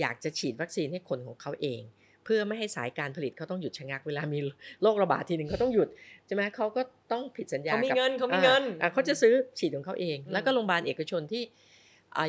[0.00, 1.80] อยากจะฉีดวัคซีนให้คนของเขาเอง
[2.24, 4.38] เพื่อไม่ให้สายการผลิตเขาต้องหยุดชะงักเวลามี
[4.82, 5.88] โรคระบาดทีหนึ่งเขาต้องหยุด
[6.26, 11.42] ใช่ไหมเขาก็ต้องผิดสัญญาเขามีเงินเขามีเงินเขาจะซื้อฉีดของเขาเอง แล้วก็โรงพยาบาลเอกชนที่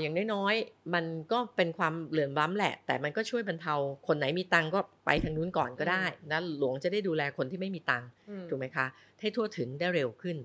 [0.01, 3.73] อย่างน้อยๆ มันก็เป็นความเหลื่อมล้ำแหละ แต่มันก็ช่วยบรรเทา
[4.07, 8.03] คนไหนมีตังก็ไปทางนู้นก่อนก็ได้นะหลวงจะได้ดูแลคนที่ไม่มีตัง
[8.49, 8.85] ถูกไหมคะ
[9.19, 10.37] ให้ทั่วถึงได้เร็วขึ้น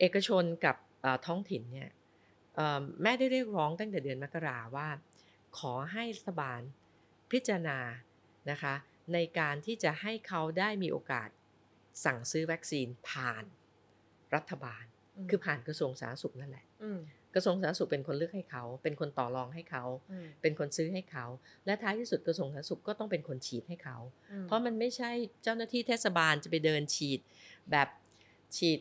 [0.00, 0.76] เอกชนกับ
[1.26, 1.88] ท้องถิ่นเนี่ย
[3.02, 4.88] แม่ได้เรียกร้องตั้งแต่เดือนมกราว่า
[5.58, 6.60] ขอให้รัฐบาล
[7.32, 7.78] พิจารณา
[8.50, 8.74] นะคะ
[9.14, 11.28] ในการที่จะให้เขาได้มีโอกาส
[12.04, 13.44] สั่งซื้อวัคซีนผ่าน
[14.34, 14.84] รัฐบาล
[15.30, 16.66] คือผ่านกระทรวงสาธารณสุขนั่นแหละ
[17.34, 19.84] กระทรวงสาธารณสุขเป็นคนเลือกให้เขา เป็นคนต่อรองให้เขา
[20.42, 21.26] เป็นคนซื้อให้เขา
[21.66, 23.98] และท้ายที่สุดกระทรวงสาธารณสุขก็ต้องเป็นคนฉีดให้เขา
[24.44, 25.10] เพราะมันไม่ใช่
[25.42, 27.20] เจ้าหน้าที่เทศบาลจะไปเดินฉีด
[27.70, 27.88] แบบ
[28.56, 28.78] ฉีด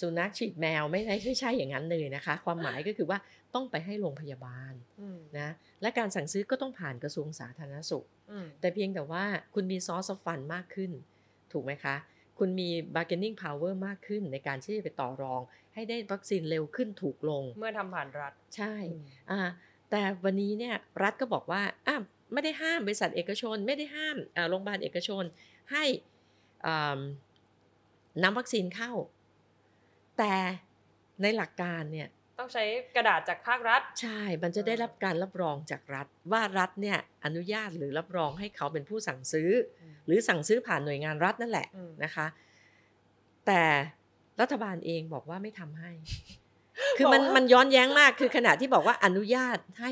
[0.00, 3.18] สุนัขฉีดแมวไม่ใช่ไม่ใช่อย่างนั้นเลยนะคะ ความหมายก็คือว่า
[3.54, 4.72] ต้องไปให้โรงพยาบาล
[5.38, 5.48] นะ
[5.82, 8.06] และการสั่งซื้อก็ต้องผ่านกระทรวงสาธารณสุข
[8.60, 9.24] แต่เพียงแต่ว่า
[9.54, 10.90] คุณมีซอสฟันมากขึ้น
[11.52, 11.96] ถูกไหมคะ
[12.38, 15.40] คุณมี bargaining power มากขึ้นในการที่จะไปต่อรอง
[15.74, 18.74] ให้ได้วัคซีนเร็วขึ้นถูกลง เมื่อทำผ่านรัฐใช่
[19.30, 19.40] อ่า
[19.90, 21.96] แต่วันนี้เนี่ยรัฐก็บอกว่าอ่า
[22.32, 24.16] ไม่ได้ห้ามบริษัทเอกชน ไม่ได้ห้าม
[24.48, 25.24] โรงพยาบาลเอกชน
[25.72, 25.84] ให้
[28.22, 28.92] นำวัคซีนเข้า
[30.20, 30.34] แต่
[31.22, 32.64] ในหลักการเนี่ยต้องใช้
[32.96, 39.50] กระดาษจากภาครัฐ ใช่ มันจะได้รับการรับรองจากรัฐ ว่ารัฐเนี่ยอนุญาตหรือรับรองให้เขาเป็นผู้สั่งซื้อ
[40.06, 41.66] หรือสั่งซื้อผ่านหน่วยงานรัฐนั่นแหละ
[42.04, 42.26] นะคะ
[43.46, 43.62] แต่
[44.40, 45.90] รัฐบาลเองบอกว่าไม่ทำให้
[46.98, 49.90] คือมันมันย้อนแย้งมากคือขณะที่บอกว่าอนุญาตให้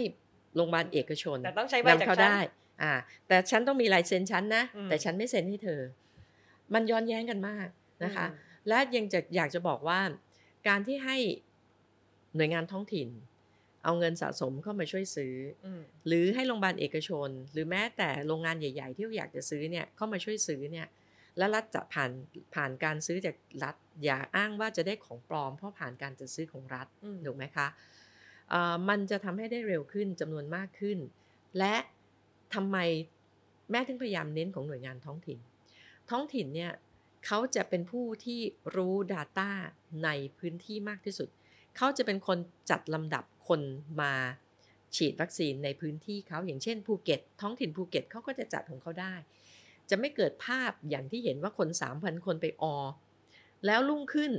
[0.56, 2.38] โรงพยาบาลเอกชนแต่ต้องใช้ใบจากเขาได้
[2.82, 2.92] อ่า
[3.28, 5.80] แต่ฉันต้องมีลายเซ็นฉันนะ แต่ฉันไม่เซ็นให้เธอ
[6.74, 7.68] มันย้อนแย้งกันมาก
[8.04, 8.26] นะคะ
[8.68, 10.00] และยังจะอยากจะบอกว่า
[10.68, 11.16] การที่ให้
[12.36, 13.08] หน่วยงานท้องถิ่น
[13.84, 15.34] เอาเงินสะสมเข้ามาช่วยซื้อ
[16.06, 20.86] หรือให้โรงพยาบาลเอกชน หรือแม้แต่โรงงานใหญ่ ๆ ที่อยากจะซื้อเนี่ยเข้ามาช่วยซื้อเนี่ย
[21.38, 22.10] และรัฐจะผ่าน
[22.54, 26.86] ผ่านการซื้อจากรัฐอย่าอ้างว่าจะได้ของปลอม เพราะผ่านการจัดซื้อของรัฐ
[27.26, 27.66] ถูกไหมคะ
[28.88, 30.98] มันจะทำให้ได้เร็วขึ้นจำนวนมากขึ้น
[31.58, 31.74] และ
[32.54, 32.76] ทำไม
[33.70, 35.38] แม่ถึงพยายามเน้นของหน่วยงานท้องถิ่น
[36.10, 36.72] ท้องถิ่นเนี่ย
[37.26, 38.40] เขาจะเป็นผู้ที่
[38.76, 39.50] รู้ Data
[40.04, 41.28] ในพื้นที่มากที่สุด
[41.76, 42.38] เขาจะเป็นคน
[42.70, 43.60] จัดลำดับคน
[44.00, 44.12] มา
[44.96, 49.14] ฉีดวัคซีนในพื้นที่เขาอย่างเช่นภูเก็ต ท้องถิ่นภูเก็ตเขาก็จะจัดของเขาได้
[49.90, 52.76] จะไม่เกิดภาพอย่างที่เห็นว่าคน3,000คนไปออ
[53.66, 54.32] แล้วรุ่งขึ้น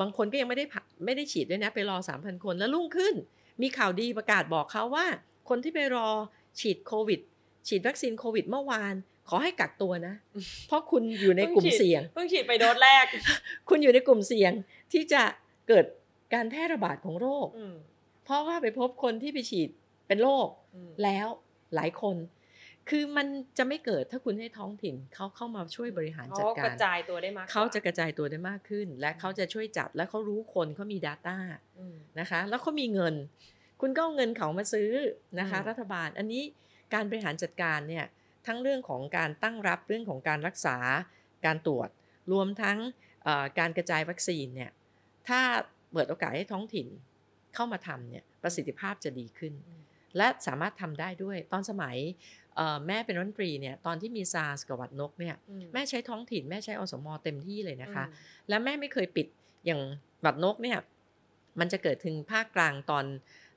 [0.00, 0.66] บางคนก็ยังไม่ได้
[1.04, 3.14] ไม่ได้ฉีดด้วยนะไปรอ 3,000 คน แล้วรุ่งขึ้น
[3.62, 5.06] มีข่าวดีประกาศบอกเขาว่า
[5.48, 6.08] คนที่ไปรอ
[6.60, 7.20] ฉีดโควิด
[7.68, 8.94] ฉีดวัคซีนโควิดเมื่อวาน
[9.28, 10.14] ขอให้กักตัวนะ
[10.68, 13.04] เพราะคุณอยู่ในกลุ่มเสี่ยงเพิ่งฉีดไปโดสแรก
[13.68, 14.52] คุณอยู่ในกลุ่มเสี่ยง
[14.92, 15.22] ที่จะ
[15.68, 15.84] เกิด
[16.34, 17.74] การแพร่ระบาดของโรคอืม
[18.24, 19.68] เพราะว่าไปพบคนที่ไปฉีด
[20.06, 21.26] เป็นโรคอืมแล้ว
[21.74, 22.16] หลายคน
[22.90, 23.26] คือมัน
[23.58, 31.36] จะไม่เกิดถ้าคุณให้ท้องถิ่นเขาเข้ามาช่วยบริหารจัดเขากากรระจายตัวได้มากกว่เขาจะกระจายตัวได้มากขึ้น และเขาจะช่วยจัดและเขารู้คนเขามี Data
[31.78, 33.14] อืมนะคะ แล้วเขามีเงิน
[33.80, 34.90] คุณก็เอาเงินเขามาซื้อ
[35.40, 36.42] นะคะอืมรัฐบาล อันนี้
[36.94, 38.04] การบริหารจัดการเนี่ย
[38.46, 40.76] ทั้งเรื่องของการตั้งรับเรื่องของการรักษา
[41.46, 41.88] การตรวจ
[42.32, 42.78] รวมทั้ง
[43.24, 44.70] เอ่อการกระจายวัคซีนเนี่ย
[45.28, 45.40] ถ้า
[45.92, 46.86] เปิดโอกาสให้ท้องถิ่น
[47.54, 49.80] เข้ามาทำเนี่ยประสิทธิภาพจะดีขึ้นอืม
[50.16, 51.96] และสามารถทำได้ด้วยตอนสมัย
[52.56, 59.26] เอ่อแม่เป็นรัฐมนตรีเนี่ยตอนที่มีซาร์สกับหวัดนกเนี่ยอืแม่ใช้ท้องถิ่นแม่ใช้อสมเต็มที่เลยนะคะอืมและแม่ไม่เคยปิด
[59.66, 59.80] อย่าง
[60.22, 60.78] หวัดนกเนี่ย
[61.60, 63.04] มันจะเกิดถึงภาคกลางตอน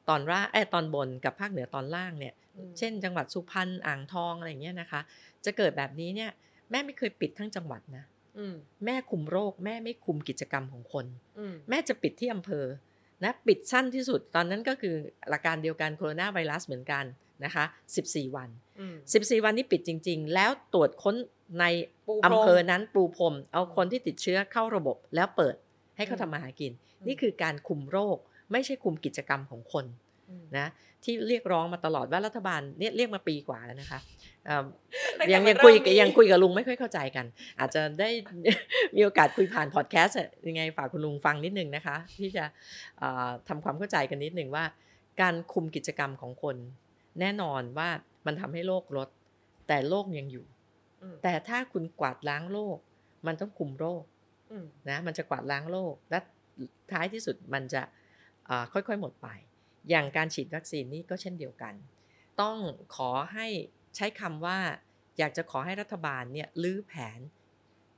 [0.10, 5.02] ตอนร่างเอ้ยตอนบนกับภาคเหนือตอนล่างเนี่ยอืมเช่น จังหวัดสุพรรณอ่างทองอะไรอย่างเงี้ยนะคะ
[5.46, 6.32] จะเกิดแบบนี้เนี่ย
[6.72, 8.04] แม่ไม่เคยปิดทั้งจังหวัดนะ
[8.38, 11.06] อืมแม่คุมโรค แม่ไม่คุมกิจกรรมของคน
[11.40, 12.66] อืมแม่จะปิดที่อำเภอ
[13.24, 14.96] นะปิดสั้นที่สุดตอนนั้นก็คือ
[15.30, 17.06] หลักการเดียวกันโคโรนาไวรัสเหมือนกัน
[17.46, 17.66] นะคะ
[18.00, 21.16] 14 วันอืม14 วันนี้ปิดจริง ๆ แล้วตรวจค้น
[21.60, 21.66] ใน
[22.08, 25.56] ปูพรมอำเภอนั้นปูพรมเอาคนที่ติดเชื้อเข้าระบบแล้วเปิด
[25.98, 28.18] ให้เขาอืมทำมาหากินอืมนี่คือการคุมโรค
[28.52, 29.86] ไม่ใช่คุมกิจกรรมของคน
[30.30, 30.68] อืมนะ
[31.04, 34.00] ที่เรียกร้องมาตลอดว่ารัฐบาลเนี่ยเรียกมาปีกว่าแล้วนะคะ
[34.46, 34.66] เอ่อ
[35.20, 37.26] ตั้แต่ยังมัยันงคุยเริ่มมียังคุยกับลุงไม่ค่อยเข้าใจกัน
[37.60, 38.10] อาจจะได้
[38.96, 42.46] มีโอกาสคุยผ่านพอดแคสต์อะยังไงฝากคุณลุงฟังนิดนึงนะคะ ที่จะ
[43.00, 44.66] เอ่อทำความเข้าใจกันนิดนึงว่า
[45.22, 46.56] การคุมกิจกรรมของคน
[47.20, 47.90] แน่นอนว่า
[48.26, 49.10] มันทำให้โรคลด
[49.68, 50.46] แต่โรคยังอยู่
[51.04, 52.78] อืมแต่ถ้าคุณกวาดล้างโรค
[53.28, 54.04] มันต้องคุมโรค
[54.52, 56.20] อืมนะมันจะกวาดล้างโรคและ
[56.92, 57.94] ท้ายที่สุดมันจะเอ่อ
[58.74, 59.28] ค่อยๆหมดไป
[59.90, 61.74] อย่างการฉีดวัคซีนนี่ก็เช่นเดียวกัน
[62.42, 62.58] ต้อง
[62.96, 63.48] ขอให้
[63.96, 64.58] ใช้คำว่า
[65.18, 67.20] อยากจะขอให้รัฐบาลเนี่ยลื้อแผน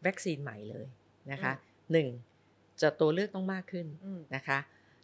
[0.05, 0.85] วัคซีนใหม่เลย
[1.31, 1.53] นะคะ
[1.91, 2.07] หนึ่ง
[2.81, 4.59] จะตัวเลือกต้องมากขึ้นอืมนะคะ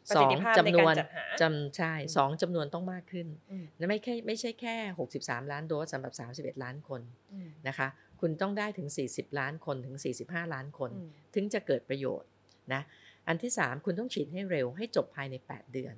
[0.08, 4.76] ประสสิอทงธิภาพจำนวนในการจัดหาจำใช่อืมสองจำนวนต้องมากขึ้นอืมไม่แค่ไม่ใช่แค่
[5.14, 6.12] 63 ล้านโดสสำหรับ
[6.56, 7.00] 31 ล้านคน
[7.32, 7.88] อืมนะคะ
[8.20, 12.28] คุณต้องได้ถึง 40 ล้านคนถึง 45 ล้านคนอืมถึงจะเกิดประโยชน์
[12.74, 12.82] นะ
[13.26, 15.94] อันที่ 3 คุณต้องฉีดให้เร็วให้จบภายใน 8 เดือน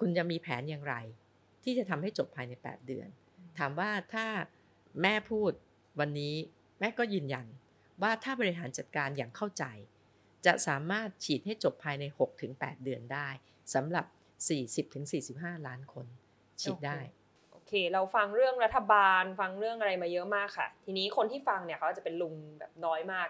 [0.00, 0.94] คุณจะมีแผนอย่างไร
[1.64, 3.08] ที่จะทำให้จบภายใน 8 เดือน
[3.58, 4.26] ถามว่าถ้า
[5.02, 5.52] แม่พูด
[6.00, 6.34] วันนี้
[6.80, 7.46] แม่ก็ยืนยัน
[8.02, 9.64] ว่าถ้าบริหารจัดการอย่างเข้าใจ
[10.46, 12.04] จะสามารถฉีดให้จบภายใน
[12.44, 13.28] 6-8 เดือนได้
[13.74, 14.06] สำหรับ
[14.86, 16.06] 40-45 ล้านคน
[16.62, 16.98] ฉีดได้
[17.72, 23.28] เค เราฟังเรื่องรัฐบาล ฟังเรื่องอะไรมาเยอะมากค่ะ ทีนี้คนที่ฟังเนี่ยเขาจะเป็นลุงแบบน้อยมาก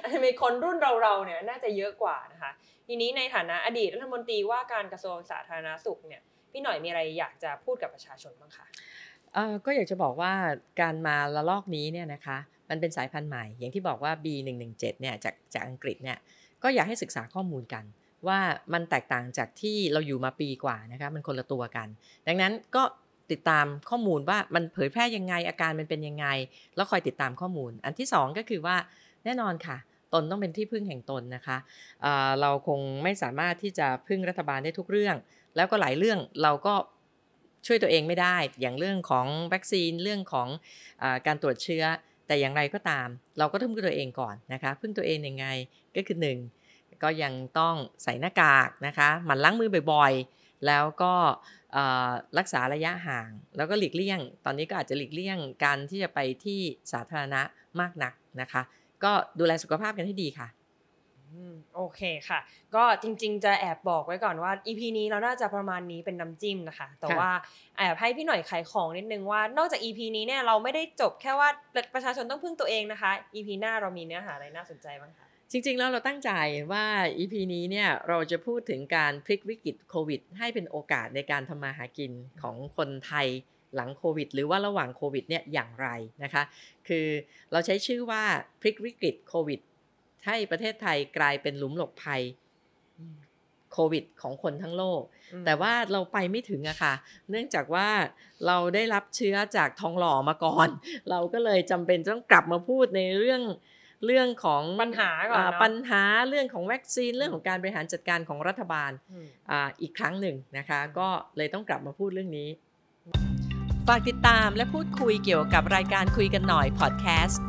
[0.00, 2.50] อาจจะมีคนรุ่นเราๆเนี่ยน่าจะเยอะกว่านะคะ
[2.88, 6.22] ทีนี้ในฐานะอดีตรัฐมนตรีว่าการกระทรวงสาธารณสุขเนี่ย
[6.52, 8.66] พี่หน่อยมีอะไรอยากจะพูดกับประชาชนบ้างคะ
[9.64, 10.32] ก็อยากจะบอกว่า
[10.80, 12.38] การมาละลอกนี้เนี่ยนะคะ
[12.70, 16.18] มันเป็นสายพันธุ์ใหม่ อย่างที่บอกว่า B117 เนี่ยจากจากอังกฤษเนี่ย
[16.62, 17.84] ก็อยากให้ศึกษาข้อมูลกัน
[18.26, 18.38] ว่า
[18.72, 21.88] มันแตกต่างจากที่เราอยู่มาปีกว่านะคะมันคนละตัวกัน
[22.28, 22.82] ดังนั้นก็
[23.32, 26.26] ติดตามข้อมูลว่ามันเผยแพร่ยังไงอาการมันเป็นยังไง
[26.76, 28.76] แล้วคอยติดตามข้อมูล อันที่สองก็คือว่า
[29.24, 29.76] แน่นอนค่ะ
[30.12, 31.56] ตนต้องเป็นที่พึ่งแห่งตนนะคะ
[32.02, 35.16] เเราคงไม่สามารถที่จะพึ่งรัฐบาลได้ทุกเรื่อง
[35.56, 36.74] แล้วก็หลายเรื่องเราก็
[37.66, 40.48] ช่วยตัวเองไม่ได้ อย่างเรื่องของวัคซีนเรื่องของ
[41.02, 41.84] อการตรวจเชื้อ
[42.26, 43.08] แต่อย่างไรก็ตาม
[43.38, 45.46] เราก็ต้องพึ่งตัวเองก่อนนะคะพึ่งตัวเองยังไง
[45.96, 46.38] ก็คือหนึ่ง
[47.02, 51.14] ก็ยังต้องใส่หน้ากากนะคะหมั่นล้างมือบ่อยๆ แล้วก็
[52.38, 56.60] รักษาระยะห่าง แล้วก็หลีกเลี่ยง ตอนนี้ก็อาจจะหลีกเลี่ยงการที่จะไปที่
[56.92, 57.42] สาธารณะ
[57.80, 58.62] มากนักนะคะ
[59.04, 60.48] ก็ดูแลสุขภาพกันให้ดีค่ะ
[61.32, 62.38] อืมโอเคค่ะ
[62.74, 67.30] ก็จริงๆ จะแอบบอกไว้ก่อนว่า EP นี้เราน่าจะประมาณนี้เป็นน้ำจิ้มนะคะ แต่ค่ะว่า
[67.76, 71.48] แอบให้พี่หน่อยขายของนิดนึงว่า นอกจาก EP นี้เนี่ยเราไม่ได้จบแค่ว่า
[71.94, 76.30] ประชาชนต้องพึ่งตัวเองนะคะ EP หน้าเรามีเนื้อหาอะไรน่าสนใจบ้างคะ จริงๆ แล้วเราตั้งใจ
[76.72, 76.86] ว่า
[77.18, 83.26] EP นี้เนี่ยเราจะพูดถึงการพลิกวิกฤตโควิด ให้เป็นโอกาสในการทำมาหากินของคนไทย
[83.74, 85.88] หลังโควิด หรือว่าระหว่างโควิดเนี่ยอย่างไร
[86.22, 86.42] นะคะ
[86.88, 87.06] คือ
[87.52, 88.22] เราใช้ชื่อว่า
[88.60, 89.60] พลิกวิกฤตโควิด
[90.26, 92.22] ให้ประเทศไทยกลายเป็นหลุมหลบภัย
[93.72, 96.94] โควิดของคนทั้งโลกอืมแต่ว่าเราไปไม่ถึงอะค่ะ
[97.30, 97.88] เนื่องจากว่า
[98.46, 100.68] เราได้รับเชื้อจากทองหล่อมาก่อน
[101.10, 103.42] เราก็เลยจำเป็นต้องกลับมาพูดในเรื่อง
[104.04, 112.48] เรื่องของปัญหาก่อนอ่าเนาะปัญหาเรื่องของวัคซีนเรื่องของการบริหารจัดการของรัฐบาลอืมอ่าอีกครั้งหนึ่งนะคะ ก็เลยต้องกลับมาพูดเรื่องนี้
[113.88, 117.42] ฝากติดตามและพูดคุยเกี่ยวกับรายการคุยกันหน่อยพอดแคสต์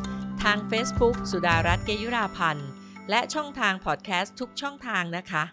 [0.44, 2.70] ทาง Facebook สุดารัตน์เกยุราพันธ์
[3.10, 5.44] และช่องทางพอดแคสต์ทุกช่องทางนะคะ